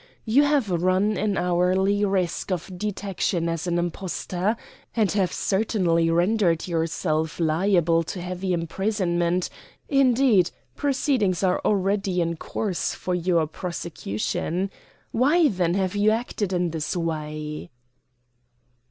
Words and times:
You 0.25 0.45
have 0.45 0.71
run 0.71 1.15
an 1.15 1.37
hourly 1.37 2.03
risk 2.03 2.51
of 2.51 2.75
detection 2.75 3.47
as 3.47 3.67
an 3.67 3.77
impostor, 3.77 4.57
and 4.95 5.11
have 5.11 5.31
certainly 5.31 6.09
rendered 6.09 6.67
yourself 6.67 7.39
liable 7.39 8.01
to 8.05 8.19
heavy 8.19 8.51
imprisonment; 8.51 9.47
indeed, 9.87 10.49
proceedings 10.75 11.43
are 11.43 11.61
already 11.63 12.19
in 12.19 12.35
course 12.37 12.95
for 12.95 13.13
your 13.13 13.45
prosecution. 13.45 14.71
Why, 15.11 15.49
then, 15.49 15.75
have 15.75 15.95
you 15.95 16.09
acted 16.09 16.51
in 16.51 16.71
this 16.71 16.97
way?" 16.97 17.69